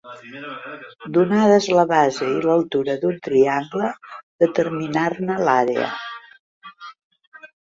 Donades 1.17 1.67
la 1.79 1.83
base 1.91 2.29
i 2.37 2.39
l'altura 2.47 2.95
d'un 3.03 3.19
triangle, 3.27 3.91
determinar-ne 4.45 5.39
l'àrea. 5.49 5.93